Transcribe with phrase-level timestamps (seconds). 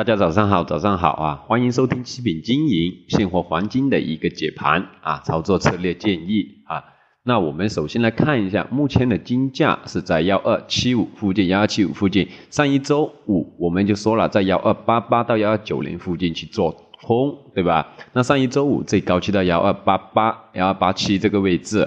[0.00, 1.44] 大家早上好，早上好啊！
[1.46, 6.82] 欢迎收听七品经营现货黄金的一个解盘啊，操作策略建议啊。
[7.22, 12.26] 那我们首先来看一下，目前的金价是在幺二七五附近，幺二七五附近。
[12.48, 16.72] 上一周五我们就说了，在幺二八八到幺二九零附近去做
[17.02, 17.86] 空，对吧？
[18.14, 21.86] 那上一周五最高去到幺二八八、幺二八七这个位置，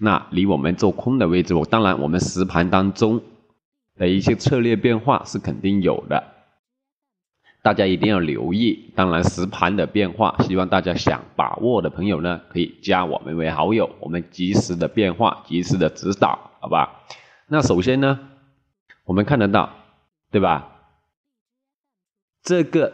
[0.00, 3.22] 那离我们做空的位置，我当然我们实盘当中
[3.96, 6.31] 的一些策略变化是肯定有的。
[7.62, 17.04] 大家一定要留意，当然实盘的变化，希望大家想把握的朋友呢，可以加我们为好友，我们及时的变化，及时的指导，好吧？
[17.46, 18.18] 那首先呢，
[19.04, 19.72] 我们看得到，
[20.32, 20.68] 对吧？
[22.42, 22.92] 这个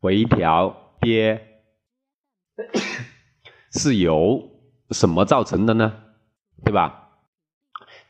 [0.00, 1.62] 回调跌
[3.72, 4.50] 是由
[4.90, 5.94] 什么造成的呢？
[6.64, 7.10] 对吧？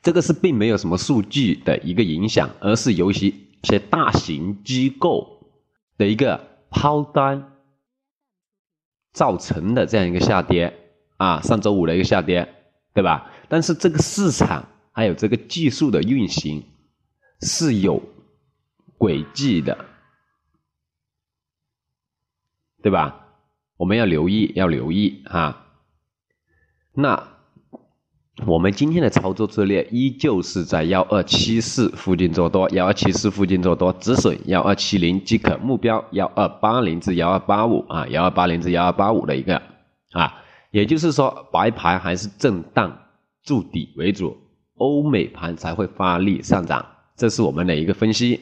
[0.00, 3.14] 这个是并没有什么数据的一个影响，而是由一
[3.62, 5.36] 些大型机构。
[6.00, 7.52] 的一个抛单
[9.12, 10.72] 造成的这样一个下跌
[11.18, 12.54] 啊，上周五的一个下跌，
[12.94, 13.30] 对吧？
[13.50, 16.64] 但是这个市场还有这个技术的运行
[17.42, 18.02] 是有
[18.96, 19.84] 轨迹的，
[22.82, 23.26] 对吧？
[23.76, 25.66] 我们要留意，要留意哈。
[26.94, 27.39] 那。
[28.46, 39.60] 我们今天的操作策略依旧是在幺二七四附近做多，幺二七四附近做多，止损幺二七零即可，目标幺二八零至幺二八五啊，幺二八零至幺二八五的一个
[40.12, 42.96] 啊，也就是说白盘还是震荡
[43.42, 44.36] 筑底为主，
[44.76, 46.84] 欧美盘才会发力上涨，
[47.16, 48.40] 这是我们的一个分析，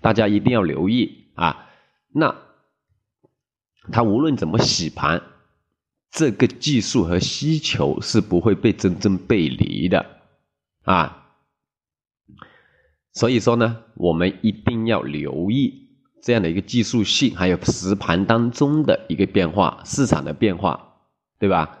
[0.00, 1.66] 大家一定要留意啊。
[2.14, 2.34] 那
[3.90, 5.20] 它无论怎么洗盘。
[6.12, 10.04] 这个技术和需求是不会被真正背离的
[10.84, 11.24] 啊，
[13.14, 15.88] 所以说呢，我们一定要留意
[16.22, 20.98] 这样的一个技术性，还有实盘当中的一个变化，市场的变化，
[21.38, 21.78] 对吧？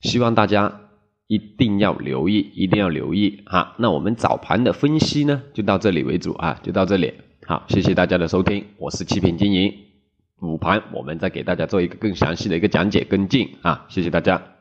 [0.00, 0.80] 希望大家
[1.28, 3.76] 一定要留意，一定要留意哈。
[3.78, 7.14] 那我们早盘的分析呢，就到这里为主啊，就到这里。
[7.46, 9.89] 好，谢谢大家的收听，我是七品经营。
[10.40, 14.59] 午盘，我们再给大家做一个更详细的一个讲解跟进啊，谢谢大家。